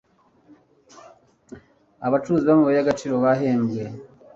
[2.05, 3.81] abacukuzi b'amabuye y'agaciro bahembwe